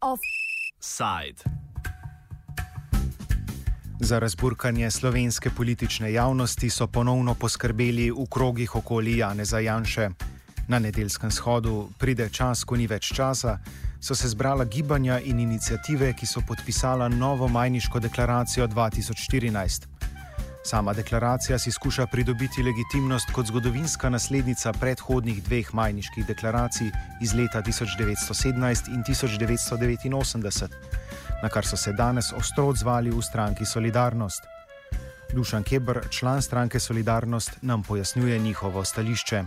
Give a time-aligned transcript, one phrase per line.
[0.00, 1.42] Offside.
[4.00, 10.10] Za razburkanje slovenske politične javnosti so ponovno poskrbeli v krogih okoli Janeza Janše.
[10.68, 13.58] Na nedeljskem shodu pride čas, ko ni več časa,
[14.00, 19.95] so se zbrala gibanja in inicijative, ki so podpisala novo majniško deklaracijo 2014.
[20.70, 26.88] Sama deklaracija si skuša pridobiti legitimnost kot zgodovinska naslednica predhodnih dveh majniških deklaracij
[27.24, 30.74] iz leta 1917 in 1989,
[31.42, 34.42] na kar so se danes ostro odzvali v stranki Solidarnost.
[35.36, 39.38] Dušan Kebr, član stranke Solidarnost, nam pojasnjuje njihovo stališče.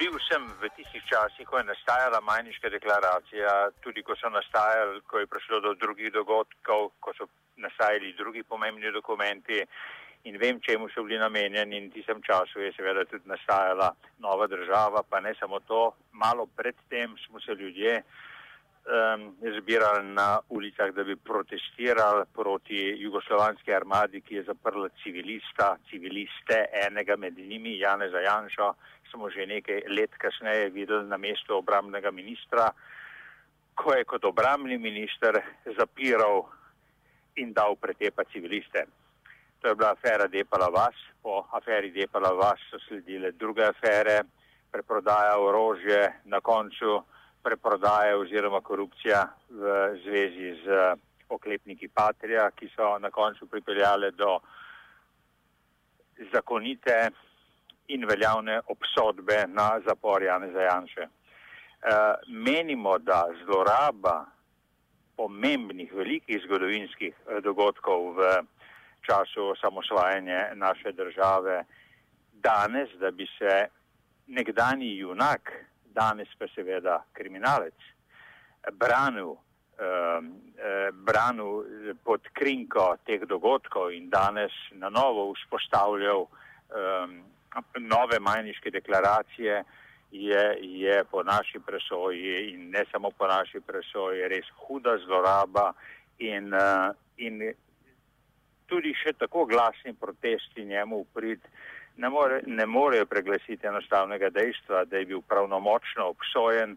[0.00, 3.52] Bil sem v tistih časih, ko je nastajala majniška deklaracija,
[3.84, 7.24] tudi ko so nastajali, ko je prišlo do drugih dogodkov, ko so
[7.56, 9.60] nastajali drugi pomembni dokumenti
[10.24, 14.46] in vem, čemu so bili namenjeni in v tistem času je seveda tudi nastajala nova
[14.46, 18.02] država, pa ne samo to, malo predtem smo se ljudje
[18.84, 26.64] um, zbirali na ulicah, da bi protestirali proti jugoslovanski armadi, ki je zaprla civilista, civiliste,
[26.86, 28.72] enega med njimi, Janeza Janša,
[29.10, 32.70] smo že nekaj let kasneje videli na mestu obramnega ministra,
[33.74, 35.40] ko je kot obramni minister
[35.78, 36.44] zapiral
[37.36, 38.84] in dal pretepa civiliste.
[39.60, 40.94] To je bila afera Depala Vas.
[41.22, 44.22] Po aferi Depala Vas so sledile druge afere,
[44.70, 47.02] preprodaja orožje, na koncu
[47.42, 49.62] preprodaja oziroma korupcija v
[50.04, 50.96] zvezi z
[51.28, 54.38] oklepniki Patrija, ki so na koncu pripeljale do
[56.32, 57.10] zakonite
[57.88, 61.06] in veljavne obsodbe na zapor Janeza Janše.
[61.06, 61.10] E,
[62.28, 64.24] menimo, da zloraba
[65.16, 67.14] pomembnih, velikih zgodovinskih
[67.44, 68.30] dogodkov v
[69.06, 71.64] času osamosvajanja naše države
[72.32, 73.66] danes, da bi se
[74.26, 75.52] nekdani junak,
[75.84, 77.74] danes pa seveda kriminalec,
[78.72, 79.34] branil,
[79.78, 80.20] eh,
[80.92, 81.64] branil
[82.04, 87.06] pod krinko teh dogodkov in danes na novo vzpostavljal eh,
[87.78, 89.64] nove majniške deklaracije,
[90.12, 95.72] je, je po naši presoji in ne samo po naši presoji res huda zloraba
[96.18, 97.52] in, uh, in
[98.70, 101.42] tudi še tako glasni protesti njemu uprit,
[101.96, 106.76] ne, more, ne morejo preglasiti enostavnega dejstva, da je bil pravnomočno obsojen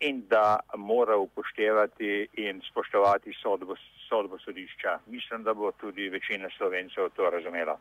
[0.00, 3.74] in da mora upoštevati in spoštovati sodbo,
[4.08, 4.98] sodbo sodišča.
[5.06, 7.78] Mislim, da bo tudi večina slovencev to razumela.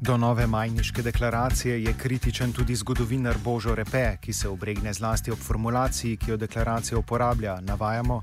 [0.00, 5.38] Do nove majniške deklaracije je kritičen tudi zgodovinar Božo Repe, ki se obregne zlasti ob
[5.38, 7.56] formulaciji, ki jo deklaracija uporablja.
[7.60, 8.20] Navajamo,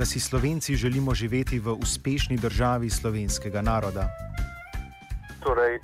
[0.00, 4.04] da si Slovenci želimo živeti v uspešni državi slovenskega naroda?
[5.44, 5.74] Torej,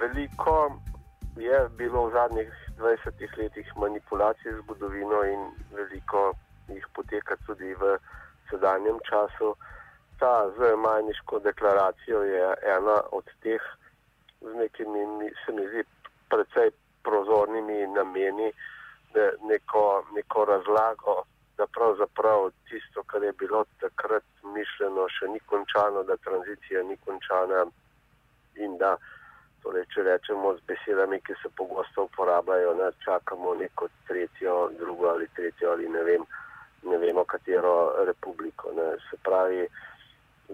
[0.00, 0.78] veliko
[1.36, 5.40] je bilo v zadnjih 20 letih manipulacij z zgodovino in
[5.74, 6.20] veliko
[6.68, 7.98] jih poteka tudi v
[8.50, 9.48] sedanjem času.
[10.20, 12.46] Ta z majniško deklaracijo je
[12.76, 13.62] ena od teh
[14.40, 15.02] z nekimi,
[15.42, 15.82] se mi zdi,
[16.30, 16.70] precej
[17.02, 18.52] prozornimi nameni,
[19.50, 21.16] neko, neko razlago
[21.58, 24.24] da pravzaprav tisto, kar je bilo takrat
[24.54, 27.64] mišljeno, še ni končano, da tranzicija ni končana
[28.64, 28.94] in da,
[29.62, 35.26] torej, če rečemo z besedami, ki se pogosto uporabljajo, da čakamo neko tretjo, drugo ali
[35.34, 36.26] tretjo ali ne, vem,
[36.86, 37.74] ne vemo katero
[38.06, 38.70] republiko.
[38.78, 38.88] Ne.
[39.10, 39.66] Se pravi,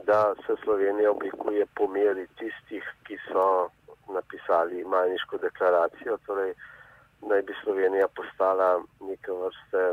[0.09, 3.69] da se Slovenija oblikuje po meri tistih, ki so
[4.09, 6.54] napisali majniško deklaracijo, torej
[7.28, 9.84] naj bi Slovenija postala neke vrste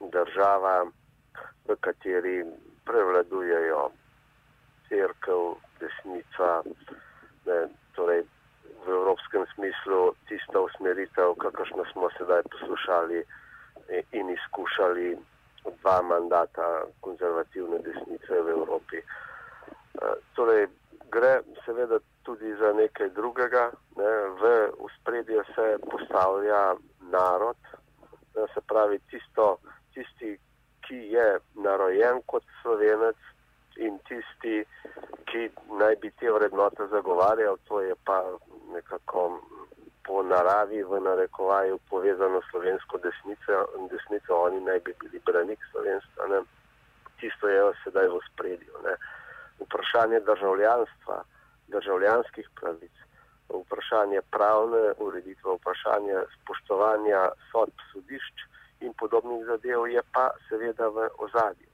[0.00, 0.86] država,
[1.68, 2.44] v kateri
[2.84, 3.90] prevladujejo
[4.88, 6.62] crkv, desnica,
[7.46, 7.58] ne,
[7.94, 8.22] torej
[8.86, 13.24] v evropskem smislu tista usmeritev, kakršno smo sedaj poslušali
[14.12, 15.16] in izkušali
[15.82, 18.96] dva mandata konzervativne desnice v Evropi.
[18.96, 19.04] E,
[20.34, 20.66] torej,
[21.10, 23.70] gre seveda tudi za nekaj drugega.
[23.96, 24.42] Ne, v
[25.00, 26.74] spredje se postavlja
[27.10, 27.56] narod,
[28.54, 29.58] se pravi tisto,
[29.96, 30.36] tisti,
[30.86, 31.26] ki je
[31.64, 33.16] narojen kot slovenec
[33.76, 34.62] in tisti,
[35.28, 35.48] ki
[35.80, 38.20] naj bi te vrednote zagovarjal, to je pa
[38.72, 39.26] nekako
[40.06, 46.28] po naravi v narekovaju povezano slovensko desnico, desnico oni naj bi bili branik slovenstva.
[46.30, 46.44] Ne.
[47.20, 48.82] Tisto je sedaj v spredju.
[48.84, 48.94] Ne.
[49.64, 51.16] Vprašanje državljanstva,
[51.74, 52.96] državljanskih pravic,
[53.50, 58.46] vprašanje pravne ureditve, vprašanje spoštovanja sodb sodišč
[58.80, 61.68] in podobnih zadev je pa seveda v ozadju.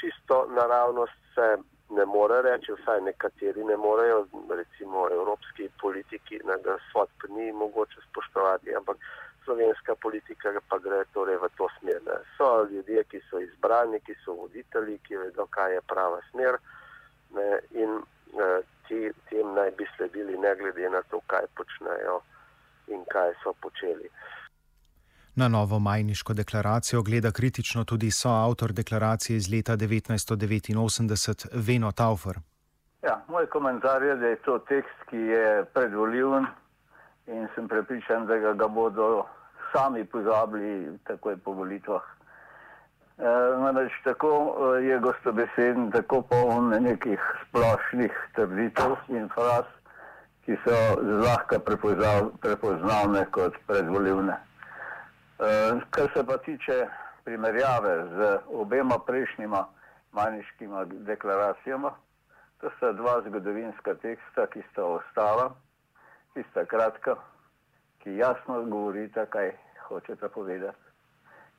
[0.00, 1.56] Čisto naravnost se
[1.90, 8.76] ne more reči, vsaj nekateri ne morejo, recimo evropski politiki, da sodb ni mogoče spoštovati,
[8.76, 8.96] ampak
[9.44, 12.00] slovenska politika pa gre torej v to smer.
[12.06, 12.18] Ne.
[12.36, 16.58] So ljudje, ki so izbrani, ki so voditelji, ki vedo, kaj je prava smer
[17.34, 17.98] ne, in
[18.38, 22.20] eh, ti, tem naj bi sledili, ne glede na to, kaj počnejo
[22.94, 24.10] in kaj so počeli.
[25.40, 32.38] Na novo majniško deklaracijo gleda kritično tudi soavtor deklaracije iz leta 1989, Veno Taufer.
[33.02, 36.46] Ja, moj komentar je, da je to tekst, ki je predvoljiven
[37.26, 39.24] in sem prepričan, da ga, ga bodo
[39.72, 42.02] sami pozabili takoj po volitvah.
[43.62, 44.32] Namreč e, tako
[44.76, 49.64] e, je gostobeseden, tako poln nekih splošnih trditev in fraz,
[50.44, 51.58] ki so zlahka
[52.42, 54.49] prepoznavne kot predvoljivne.
[55.40, 56.86] E, kar se pa tiče
[57.24, 59.66] primerjave z obema prejšnjima
[60.12, 61.90] manjškima deklaracijama,
[62.60, 65.54] to sta dva zgodovinska teksta, ki sta ostala,
[66.34, 67.16] ki sta kratka,
[67.98, 69.52] ki jasno govorita, kaj
[69.88, 70.76] hočete povedati.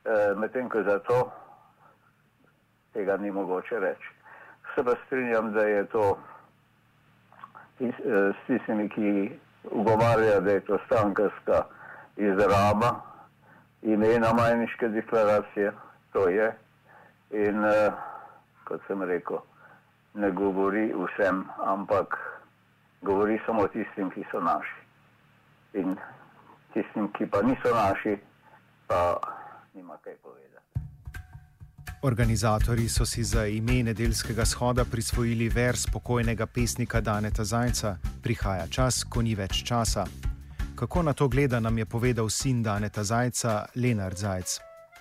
[0.04, 1.30] E, Medtem ko za to
[2.92, 4.10] tega ni mogoče reči.
[4.74, 6.18] Se pa strinjam, da je to
[7.80, 7.90] e,
[8.32, 11.64] s tistimi, ki ugovarjajo, da je to strankarska
[12.16, 13.11] izraba
[13.82, 15.72] imena majniške deklaracije,
[16.12, 16.52] to je.
[17.30, 17.94] In uh,
[18.64, 19.38] kot sem rekel,
[20.14, 22.16] ne govori vsem, ampak
[23.02, 24.80] govori samo tistim, ki so naši.
[25.74, 25.96] In
[26.74, 28.18] tistim, ki pa niso naši,
[28.86, 29.16] pa
[29.74, 30.42] nima kaj povedati.
[32.02, 39.04] Organizatori so si za ime nedeljskega shoda prisvojili vers pokojnega pesnika Daneta Zajca: Prihaja čas,
[39.04, 40.31] ko ni več časa.
[40.82, 43.52] Kako na to gleda, nam je povedal sin Daneta Zajca,
[43.82, 44.50] Lenard Zajc.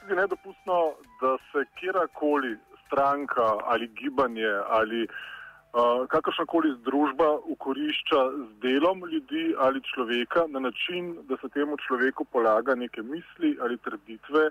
[0.09, 0.77] Je nedopustno,
[1.21, 9.55] da se kjerkoli stranka ali gibanje ali uh, kakršna koli združba ukorišča z delom ljudi
[9.57, 14.43] ali človeka na način, da se temu človeku polaga neke misli ali trditve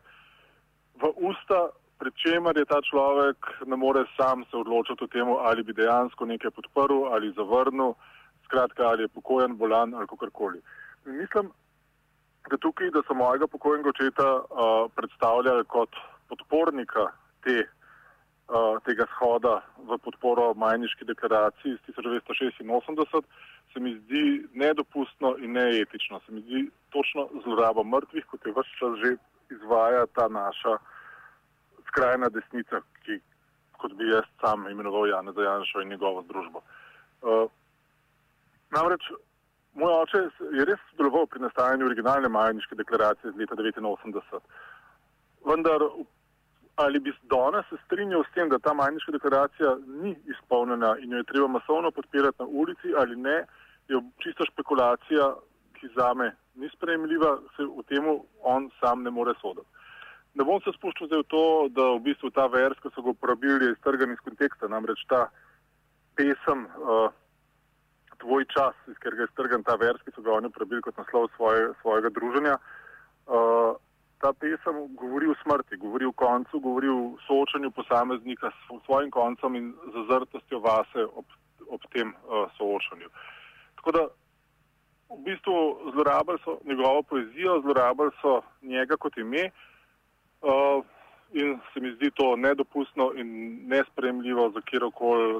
[1.01, 1.61] v usta,
[1.99, 6.27] pri čemer je ta človek ne more sam se odločiti o tem, ali bi dejansko
[6.27, 7.95] nekaj podprl ali zavrnil,
[8.45, 10.59] skratka, ali je pokojen, bolan ali kakorkoli.
[11.05, 11.51] Mislim,
[12.51, 15.97] da tukaj, da so mojega pokojnega očeta uh, predstavljali kot
[16.29, 17.07] podpornika
[17.45, 23.23] te uh, tega shoda v podporo majniški deklaraciji iz 1986,
[23.73, 26.21] se mi zdi nedopustno in neetično.
[26.27, 29.17] Se mi zdi točno zloraba mrtvih, kot je vse čas že
[29.51, 30.77] izvaja ta naša
[31.89, 33.21] skrajna desnica, ki
[33.79, 36.63] kot bi jaz sam imenoval Jana Zajanša in njegovo združbo.
[37.23, 37.51] Uh,
[38.71, 39.03] namreč
[39.75, 40.23] moj oče
[40.59, 44.41] je res sodeloval pri nastajanju originalne majniške deklaracije iz leta 1989.
[45.47, 45.85] Vendar
[46.77, 51.19] ali bi danes se strinjal s tem, da ta majniška deklaracija ni izpolnjena in jo
[51.19, 53.45] je treba masovno podpirati na ulici ali ne,
[53.89, 55.35] je čista špekulacija,
[55.75, 58.05] ki za me ni sprejemljiva, se v tem
[58.43, 59.67] on sam ne more soditi.
[60.35, 61.45] Ne bom se spuščal zdaj v to,
[61.77, 65.25] da v bistvu ta vers, ki so ga uporabili, je iztrgan iz konteksta, namreč ta
[66.17, 67.09] pesem, uh,
[68.21, 71.29] tvoj čas, iz katerega je iztrgan ta vers, ki so ga oni uporabili kot naslov
[71.37, 72.57] svoje, svojega druženja.
[73.27, 73.77] Uh,
[74.21, 79.57] ta pesem govori o smrti, govori o koncu, govori o soočanju posameznika s svojim koncem
[79.57, 81.25] in zazrtostjo vase ob,
[81.69, 83.09] ob tem uh, soočanju.
[83.81, 84.07] Tako da
[85.11, 85.57] v bistvu
[85.95, 90.85] zlorabili so njegovo poezijo, zlorabili so njega kot ime uh,
[91.33, 94.61] in se mi zdi to nedopustno in nespremljivo za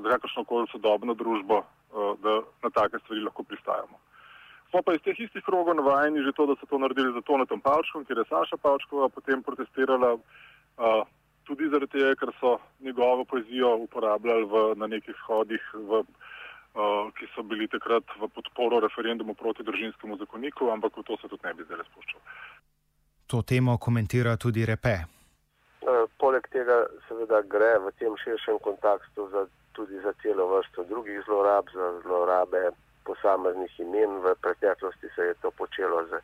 [0.03, 3.99] za kakršno koli sodobno družbo, uh, da na take stvari lahko pristajamo.
[4.71, 7.61] Smo pa iz teh istih krogov navajeni že to, da so to naredili za Tonetom
[7.61, 11.03] Pavčkom, ker je Saša Pavčkova potem protestirala uh,
[11.45, 17.27] tudi zaradi tega, ker so njegovo poezijo uporabljali v, na nekih shodih, v, uh, ki
[17.35, 21.55] so bili takrat v podporo referendumu proti družinskemu zakoniku, ampak v to se tudi ne
[21.55, 22.21] bi zdaj spuščal.
[23.27, 25.20] To temo komentira tudi Repe.
[26.51, 29.29] Tega seveda gre v tem širšem kontekstu
[29.73, 32.71] tudi za celo vrsto drugih zlorab, za zlorabe
[33.05, 34.19] posameznih imen.
[34.25, 36.19] V preteklosti se je to počelo z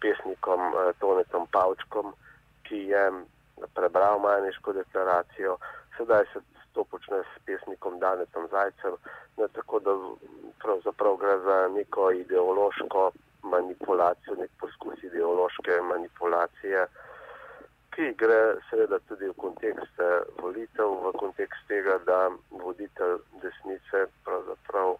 [0.00, 2.12] pesnikom eh, Tonetom Pavčkom,
[2.68, 3.04] ki je
[3.74, 5.56] prebral Majniško deklaracijo.
[5.96, 6.40] Sedaj se
[6.72, 8.94] to počne s pesnikom Danetom Zajcem,
[9.36, 9.96] ne, tako da
[10.62, 13.10] pravzaprav gre za neko ideološko
[13.42, 16.86] manipulacijo, nek poskus ideološke manipulacije,
[17.94, 24.96] ki gre seveda tudi v kontekst eh, volitev, v kontekst tega, da voditelj desnice pravzaprav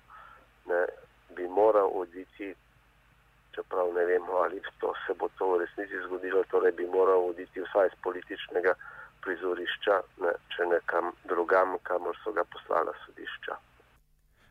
[0.70, 0.82] ne,
[1.36, 2.50] bi moral oditi,
[3.54, 7.62] čeprav ne vemo, ali to se bo to v resnici zgodilo, torej bi moral oditi
[7.62, 8.74] vsaj z političnega
[9.24, 13.58] prizorišča, ne, če nekam drugam, kamor so ga poslala sodišča.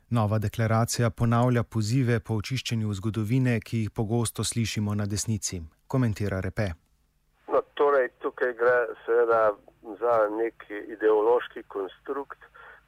[0.10, 6.88] Nova deklaracija ponavlja pozive po očiščenju zgodovine, ki jih pogosto slišimo na desnici, komentira Repe.
[8.22, 9.51] Tukaj gre seveda
[10.00, 12.39] za nek ideološki konstrukt.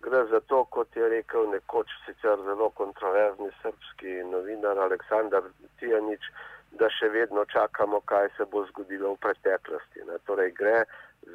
[0.02, 5.44] Gre za to, kot je rekel nekoč sicer zelo kontroverzni srpski novinar Aleksandar
[5.80, 6.26] Tijanič,
[6.80, 10.06] da še vedno čakamo, kaj se bo zgodilo v preteklosti.
[10.08, 10.18] Ne.
[10.26, 10.86] Torej, gre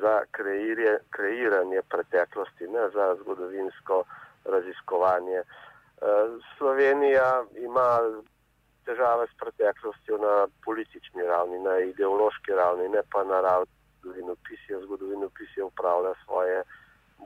[0.00, 4.02] za kreirje, kreiranje preteklosti, ne za zgodovinsko
[4.44, 5.44] raziskovanje.
[5.44, 5.46] E,
[6.56, 7.88] Slovenija ima
[8.86, 13.75] težave s preteklostjo na politični ravni, na ideološki ravni, ne pa na ravni
[14.06, 14.80] zgodovinopisja.
[14.80, 16.62] Zgodovinopisja upravlja svoje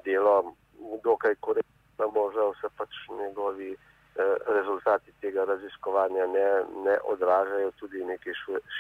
[0.05, 0.55] delo
[1.03, 6.49] dokaj korektno, možno se pač njegovi eh, rezultati tega raziskovanja ne,
[6.85, 8.31] ne odražajo tudi neki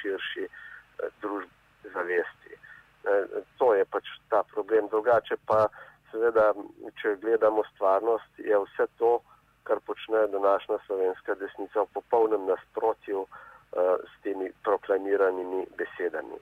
[0.00, 1.50] širši eh, družbi
[1.94, 2.52] zavesti.
[3.04, 3.24] Eh,
[3.58, 4.88] to je pač ta problem.
[4.88, 5.68] Drugače pa
[6.10, 6.52] seveda,
[7.02, 9.20] če gledamo stvarnost, je vse to,
[9.62, 13.26] kar počne današnja slovenska desnica v popolnem nasprotju
[13.78, 16.36] s temi proklamiranimi besedami.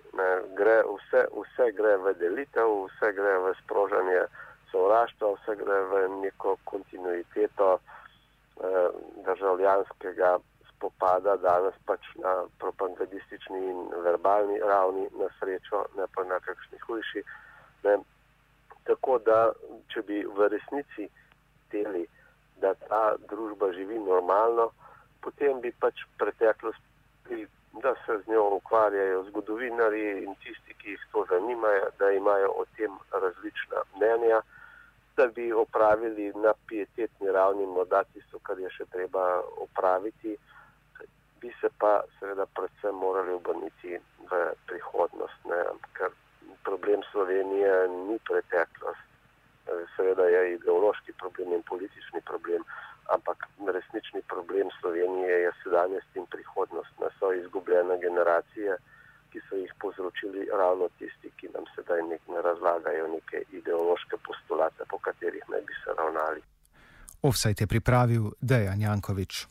[0.57, 4.23] Gre, vse, vse gre v delitev, vse gre v sprožanje
[4.73, 8.89] sovraštva, vse gre v neko kontinuiteto eh,
[9.27, 10.39] državljanskega
[10.73, 17.25] spopada, danes pač na propagandistični in verbalni ravni, na srečo, ne pa na kakšni hujši.
[17.85, 17.99] Ne.
[18.89, 19.53] Tako da,
[19.93, 21.11] če bi v resnici
[21.69, 22.07] teli,
[22.63, 24.71] da ta družba živi normalno,
[25.21, 26.88] potem bi pač preteklost,
[27.83, 32.65] da se z njo ukvarjajo zgodovinari in tisti, ki jih to zanimajo, da imajo o
[32.77, 34.41] tem različna mnenja
[35.19, 39.25] da bi opravili na pietetni ravni morda tisto, kar je še treba
[39.65, 40.37] opraviti,
[41.43, 43.99] bi se pa seveda predvsem morali obrniti
[44.31, 44.39] v
[44.71, 45.59] prihodnost, ne?
[45.99, 46.15] ker
[46.69, 47.75] problem Slovenije
[48.07, 49.05] ni preteklost.
[49.97, 52.63] Seveda je ideološki problem in politični problem,
[53.15, 53.39] ampak
[53.77, 56.93] resnični problem Slovenije je sedanjost in prihodnost.
[57.01, 58.77] Ne so izgubljene generacije,
[59.31, 64.83] ki so jih povzročili ravno tisti, ki nam sedaj nek ne razlagajo neke ideološke postulate,
[64.91, 66.43] po katerih naj bi se ravnali.
[67.23, 69.47] Offside je pripravil Dejan Jankovič.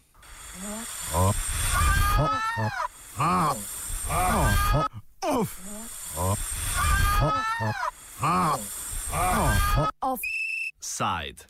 [10.02, 11.42] Offside.